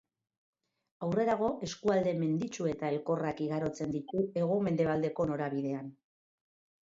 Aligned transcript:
Aurrerago 1.07 1.49
eskualde 1.67 2.13
menditsu 2.21 2.69
eta 2.71 2.89
elkorrak 2.95 3.43
igarotzen 3.47 3.93
ditu 3.97 4.23
hego-mendebaldeko 4.41 5.27
norabidean. 5.33 5.93